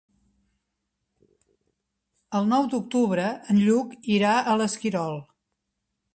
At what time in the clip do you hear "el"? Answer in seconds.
2.39-2.49